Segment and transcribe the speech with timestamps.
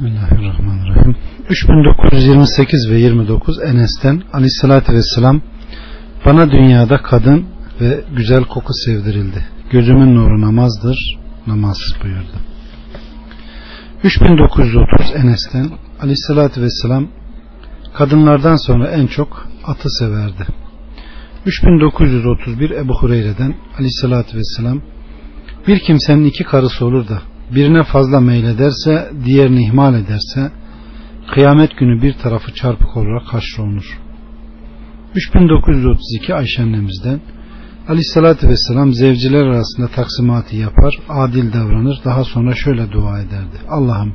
[0.00, 1.16] Bismillahirrahmanirrahim.
[1.48, 5.40] 3928 ve 29 Enes'ten Aleyhisselatü Vesselam
[6.26, 7.46] bana dünyada kadın
[7.80, 9.44] ve güzel koku sevdirildi.
[9.70, 12.36] Gözümün nuru namazdır, namaz buyurdu.
[14.04, 15.66] 3930 Enes'ten
[16.00, 17.08] Aleyhisselatü Vesselam
[17.94, 20.46] kadınlardan sonra en çok atı severdi.
[21.46, 24.82] 3931 Ebu Hureyre'den Aleyhisselatü Vesselam
[25.66, 27.22] bir kimsenin iki karısı olur da
[27.54, 30.52] birine fazla meylederse diğerini ihmal ederse
[31.34, 33.98] kıyamet günü bir tarafı çarpık olarak haşrolunur.
[35.14, 37.20] 3932 Ayşe annemizden
[37.88, 43.56] Aleyhissalatü Vesselam zevciler arasında taksimatı yapar, adil davranır, daha sonra şöyle dua ederdi.
[43.68, 44.14] Allah'ım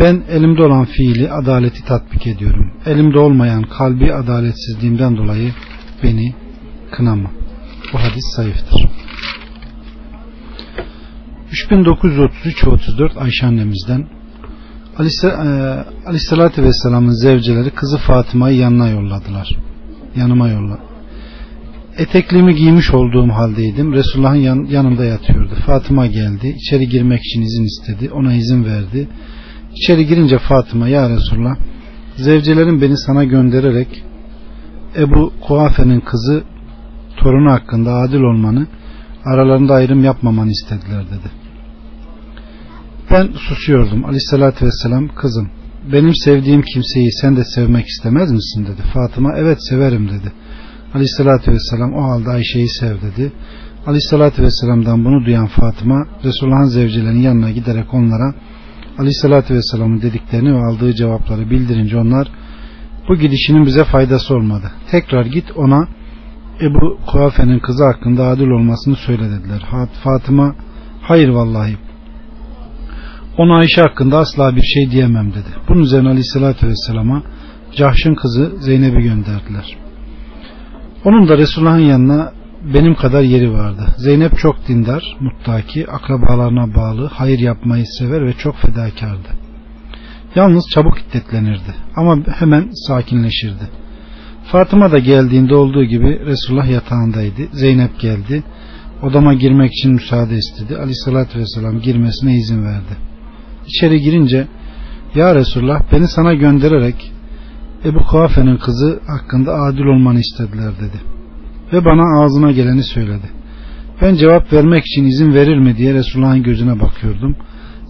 [0.00, 2.72] ben elimde olan fiili adaleti tatbik ediyorum.
[2.86, 5.52] Elimde olmayan kalbi adaletsizliğimden dolayı
[6.02, 6.34] beni
[6.90, 7.30] kınama.
[7.92, 8.88] Bu hadis zayıftır.
[11.52, 14.06] 3933-34 Ayşe annemizden
[16.06, 19.48] Aleyhisselatü Vesselam'ın zevceleri kızı Fatıma'yı yanına yolladılar.
[20.16, 20.78] Yanıma yolla.
[21.98, 23.92] Etekliğimi giymiş olduğum haldeydim.
[23.92, 25.54] Resulullah'ın yan, yanımda yatıyordu.
[25.66, 26.56] Fatıma geldi.
[26.58, 28.10] İçeri girmek için izin istedi.
[28.12, 29.08] Ona izin verdi.
[29.74, 31.56] İçeri girince Fatıma ya Resulullah
[32.16, 34.02] zevcelerin beni sana göndererek
[34.96, 36.42] Ebu Kuafe'nin kızı
[37.16, 38.66] torunu hakkında adil olmanı
[39.24, 41.39] aralarında ayrım yapmamanı istediler dedi.
[43.10, 44.04] Ben susuyordum.
[44.04, 45.50] Aleyhissalatü vesselam kızım
[45.92, 48.82] benim sevdiğim kimseyi sen de sevmek istemez misin dedi.
[48.94, 50.32] Fatıma evet severim dedi.
[50.94, 53.32] Aleyhissalatü vesselam o halde Ayşe'yi sev dedi.
[53.86, 58.34] Aleyhissalatü vesselam'dan bunu duyan Fatıma Resulullah'ın zevcilerinin yanına giderek onlara
[58.98, 62.28] Aleyhissalatü vesselamın dediklerini ve aldığı cevapları bildirince onlar
[63.08, 64.70] bu gidişinin bize faydası olmadı.
[64.90, 65.88] Tekrar git ona
[66.60, 69.66] Ebu Kuafe'nin kızı hakkında adil olmasını söyle dediler.
[70.04, 70.54] Fatıma
[71.02, 71.76] hayır vallahi
[73.38, 75.48] ona Ayşe hakkında asla bir şey diyemem dedi.
[75.68, 77.22] Bunun üzerine Aleyhisselatü Vesselam'a
[77.76, 79.76] Cahş'ın kızı Zeynep'i gönderdiler.
[81.04, 82.32] Onun da Resulullah'ın yanına
[82.74, 83.86] benim kadar yeri vardı.
[83.96, 89.28] Zeynep çok dindar, muttaki, akrabalarına bağlı, hayır yapmayı sever ve çok fedakardı.
[90.34, 93.68] Yalnız çabuk hiddetlenirdi ama hemen sakinleşirdi.
[94.44, 97.42] Fatıma da geldiğinde olduğu gibi Resulullah yatağındaydı.
[97.52, 98.42] Zeynep geldi.
[99.02, 100.76] Odama girmek için müsaade istedi.
[100.76, 103.09] Aleyhissalatü vesselam girmesine izin verdi.
[103.70, 104.46] İçeri girince
[105.14, 107.12] Ya Resulullah beni sana göndererek
[107.84, 111.00] Ebu Kuafe'nin kızı hakkında adil olmanı istediler dedi.
[111.72, 113.30] Ve bana ağzına geleni söyledi.
[114.02, 117.36] Ben cevap vermek için izin verir mi diye Resulullah'ın gözüne bakıyordum.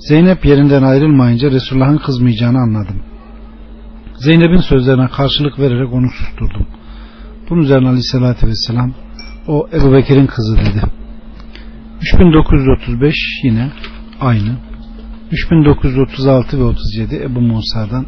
[0.08, 2.96] Zeynep yerinden ayrılmayınca Resulullah'ın kızmayacağını anladım.
[4.14, 6.66] Zeynep'in sözlerine karşılık vererek onu susturdum.
[7.50, 8.94] Bunun üzerine aleyhissalatü vesselam
[9.48, 10.82] o Ebu Bekir'in kızı dedi.
[12.00, 13.14] 3935
[13.44, 13.70] yine
[14.20, 14.69] aynı.
[15.32, 18.06] 3936 ve 37 Ebu Musa'dan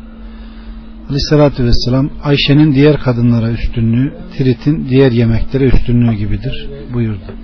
[1.04, 7.34] Aleyhissalatü Vesselam Ayşe'nin diğer kadınlara üstünlüğü Tirit'in diğer yemeklere üstünlüğü gibidir buyurdu.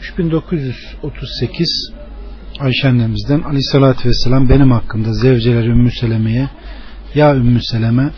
[0.00, 1.92] 3938
[2.60, 6.48] Ayşe annemizden Aleyhissalatü Vesselam benim hakkında zevceler Ümmü Seleme'ye
[7.14, 8.10] ya Ümmü Seleme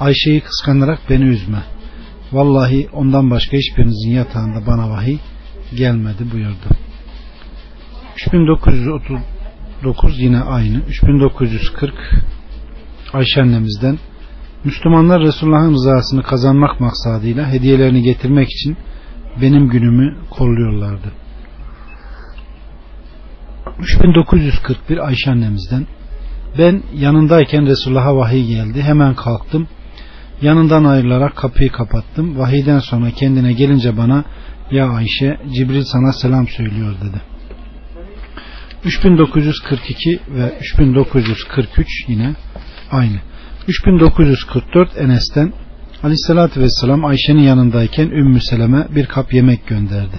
[0.00, 1.62] Ayşe'yi kıskanarak beni üzme.
[2.32, 5.18] Vallahi ondan başka hiçbirinizin yatağında bana vahiy
[5.76, 6.68] gelmedi buyurdu.
[8.16, 9.31] 3939
[10.18, 10.78] yine aynı.
[10.88, 11.94] 3940
[13.12, 13.98] Ayşe annemizden
[14.64, 18.76] Müslümanlar Resulullah'ın rızasını kazanmak maksadıyla hediyelerini getirmek için
[19.40, 21.12] benim günümü kolluyorlardı.
[23.78, 25.86] 3941 Ayşe annemizden
[26.58, 28.82] ben yanındayken Resulullah'a vahiy geldi.
[28.82, 29.68] Hemen kalktım.
[30.42, 32.38] Yanından ayrılarak kapıyı kapattım.
[32.38, 34.24] Vahiyden sonra kendine gelince bana
[34.70, 37.31] ya Ayşe Cibril sana selam söylüyor dedi.
[38.84, 42.34] 3942 ve 3943 yine
[42.90, 43.16] aynı.
[43.68, 45.52] 3944 Enes'ten
[46.02, 50.16] Aleyhisselatü Vesselam Ayşe'nin yanındayken Ümmü Seleme bir kap yemek gönderdi.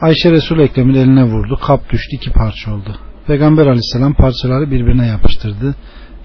[0.00, 1.58] Ayşe Resul Ekrem'in eline vurdu.
[1.66, 2.98] Kap düştü iki parça oldu.
[3.26, 5.74] Peygamber aleyhisselam parçaları birbirine yapıştırdı.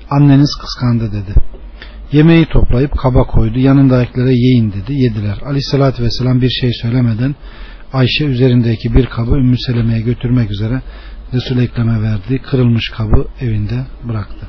[0.10, 1.34] Anneniz kıskandı dedi.
[2.12, 3.60] Yemeği toplayıp kaba koydu.
[3.60, 4.94] Yanındakilere yiyin dedi.
[4.94, 5.38] Yediler.
[5.46, 7.36] Aleyhissalatü vesselam bir şey söylemeden
[7.94, 10.82] Ayşe üzerindeki bir kabı Ümmü Seleme'ye götürmek üzere
[11.34, 12.42] Resul-i Ekrem'e verdi.
[12.42, 14.48] Kırılmış kabı evinde bıraktı.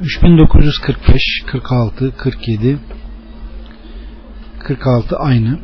[0.00, 2.78] 3945, 46, 47,
[4.58, 5.58] 46 aynı.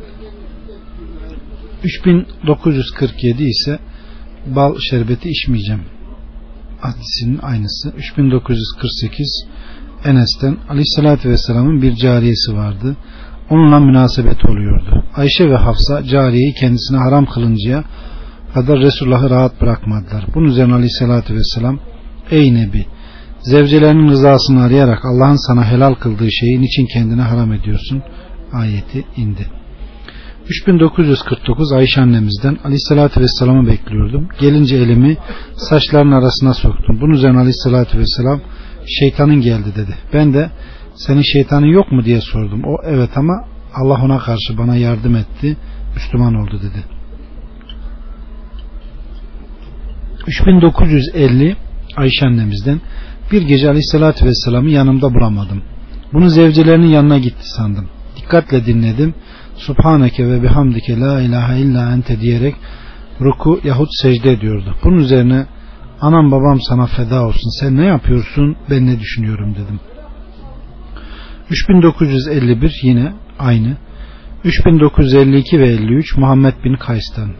[1.83, 3.79] 3947 ise
[4.45, 5.83] bal şerbeti içmeyeceğim.
[6.79, 7.89] Hadisinin aynısı.
[7.97, 9.47] 3948
[10.05, 12.97] Enes'ten Aleyhisselatü Vesselam'ın bir cariyesi vardı.
[13.49, 15.03] Onunla münasebet oluyordu.
[15.15, 17.83] Ayşe ve Hafsa cariyeyi kendisine haram kılıncaya
[18.55, 20.25] kadar Resulullah'ı rahat bırakmadılar.
[20.35, 21.79] Bunun üzerine aleyhissalatü vesselam
[22.31, 22.85] Ey Nebi
[23.41, 28.03] zevcelerinin rızasını arayarak Allah'ın sana helal kıldığı şeyi niçin kendine haram ediyorsun?
[28.53, 29.45] Ayeti indi.
[30.49, 34.27] 3949 Ayşe annemizden Aleyhisselatü Vesselam'ı bekliyordum.
[34.39, 35.17] Gelince elimi
[35.55, 37.01] saçların arasına soktum.
[37.01, 38.41] Bunun üzerine Aleyhisselatü Vesselam
[38.99, 39.95] şeytanın geldi dedi.
[40.13, 40.49] Ben de
[40.95, 42.61] senin şeytanın yok mu diye sordum.
[42.63, 43.33] O evet ama
[43.73, 45.57] Allah ona karşı bana yardım etti.
[45.95, 46.83] Müslüman oldu dedi.
[50.27, 51.55] 3950
[51.97, 52.81] Ayşe annemizden
[53.31, 55.63] bir gece Aleyhisselatü Vesselam'ı yanımda bulamadım.
[56.13, 57.89] Bunu zevcelerinin yanına gitti sandım.
[58.17, 59.13] Dikkatle dinledim.
[59.55, 62.55] Subhaneke ve bihamdike la ilahe illa ente diyerek
[63.21, 64.75] ruku yahut secde ediyordu.
[64.83, 65.45] Bunun üzerine
[66.01, 69.79] anam babam sana feda olsun sen ne yapıyorsun ben ne düşünüyorum dedim.
[71.49, 73.77] 3951 yine aynı.
[74.43, 77.31] 3952 ve 53 Muhammed bin Kays'tan.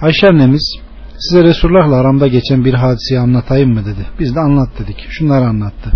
[0.00, 0.76] Ayşe annemiz
[1.18, 4.06] size Resulullah'la aramda geçen bir hadiseyi anlatayım mı dedi.
[4.20, 5.06] Biz de anlat dedik.
[5.08, 5.92] Şunları anlattı.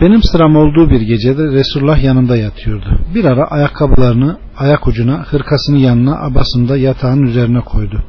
[0.00, 2.98] Benim sıram olduğu bir gecede Resulullah yanımda yatıyordu.
[3.14, 8.02] Bir ara ayakkabılarını ayak ucuna, hırkasını yanına, abasını da yatağın üzerine koydu.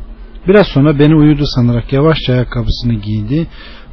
[0.47, 3.47] Biraz sonra beni uyudu sanarak yavaşça ayakkabısını giydi,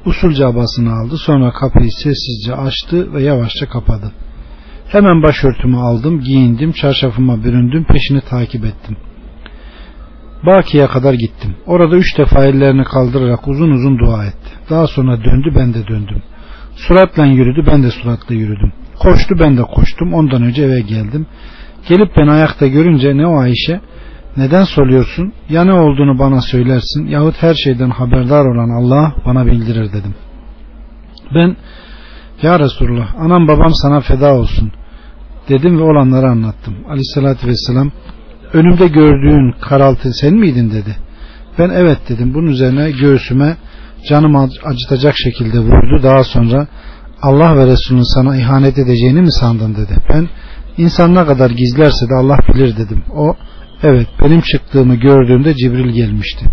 [0.07, 4.13] usulca abasını aldı, sonra kapıyı sessizce açtı ve yavaşça kapadı.
[4.89, 8.97] Hemen başörtümü aldım, giyindim, çarşafıma büründüm, peşini takip ettim.
[10.47, 11.57] Baki'ye kadar gittim.
[11.67, 14.51] Orada üç defa ellerini kaldırarak uzun uzun dua etti.
[14.71, 16.23] Daha sonra döndü, ben de döndüm.
[16.77, 18.73] Suratla yürüdü ben de suratla yürüdüm.
[18.99, 21.27] Koştu ben de koştum ondan önce eve geldim.
[21.89, 23.81] Gelip beni ayakta görünce ne o Ayşe
[24.37, 29.93] neden soruyorsun ya ne olduğunu bana söylersin yahut her şeyden haberdar olan Allah bana bildirir
[29.93, 30.15] dedim.
[31.35, 31.57] Ben
[32.43, 34.73] ya Resulullah anam babam sana feda olsun
[35.49, 36.75] dedim ve olanları anlattım.
[36.89, 37.91] Aleyhissalatü vesselam
[38.53, 40.97] önümde gördüğün karaltı sen miydin dedi.
[41.59, 43.57] Ben evet dedim bunun üzerine göğsüme
[44.09, 46.03] canımı acıtacak şekilde vurdu.
[46.03, 46.67] Daha sonra
[47.23, 49.97] Allah ve Resulünün sana ihanet edeceğini mi sandın dedi.
[50.09, 50.29] Ben
[50.77, 53.03] insan ne kadar gizlerse de Allah bilir dedim.
[53.15, 53.37] O
[53.83, 56.45] evet benim çıktığımı gördüğünde Cibril gelmişti.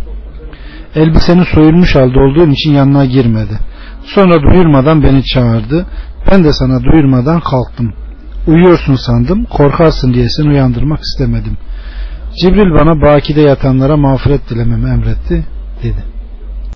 [0.95, 3.59] Elbiseni soyulmuş halde olduğum için yanına girmedi.
[4.05, 5.85] Sonra duyurmadan beni çağırdı.
[6.31, 7.93] Ben de sana duyurmadan kalktım.
[8.47, 9.45] Uyuyorsun sandım.
[9.45, 11.57] Korkarsın diye seni uyandırmak istemedim.
[12.41, 15.45] Cibril bana bakide yatanlara mağfiret dilememi emretti
[15.83, 16.16] dedi.